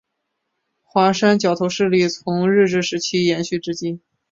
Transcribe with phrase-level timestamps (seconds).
[0.81, 4.01] 华山角头势力从日治时期延续至今。